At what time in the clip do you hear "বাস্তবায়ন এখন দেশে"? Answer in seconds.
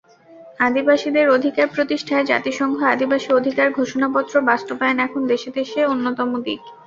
4.49-5.49